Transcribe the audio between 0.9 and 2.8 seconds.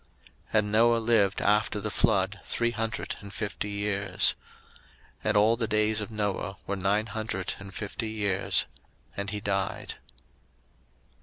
lived after the flood three